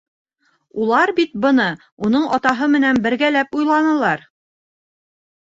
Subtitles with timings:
[0.85, 1.67] Улар бит быны
[2.07, 4.29] уның атаһы менән бергәләп уйланылар.